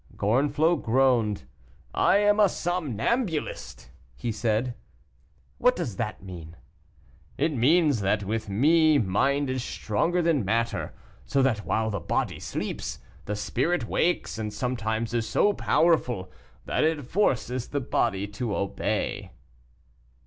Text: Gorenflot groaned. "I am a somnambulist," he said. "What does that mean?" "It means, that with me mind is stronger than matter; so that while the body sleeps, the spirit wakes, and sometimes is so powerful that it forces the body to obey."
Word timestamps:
Gorenflot 0.17 0.81
groaned. 0.81 1.43
"I 1.93 2.17
am 2.17 2.39
a 2.39 2.49
somnambulist," 2.49 3.91
he 4.15 4.31
said. 4.31 4.73
"What 5.59 5.75
does 5.75 5.97
that 5.97 6.23
mean?" 6.23 6.55
"It 7.37 7.53
means, 7.53 7.99
that 8.01 8.23
with 8.23 8.49
me 8.49 8.97
mind 8.97 9.47
is 9.47 9.63
stronger 9.63 10.23
than 10.23 10.43
matter; 10.43 10.95
so 11.27 11.43
that 11.43 11.67
while 11.67 11.91
the 11.91 11.99
body 11.99 12.39
sleeps, 12.39 12.97
the 13.25 13.35
spirit 13.35 13.85
wakes, 13.87 14.39
and 14.39 14.51
sometimes 14.51 15.13
is 15.13 15.29
so 15.29 15.53
powerful 15.53 16.31
that 16.65 16.83
it 16.83 17.05
forces 17.05 17.67
the 17.67 17.79
body 17.79 18.25
to 18.27 18.55
obey." 18.55 19.29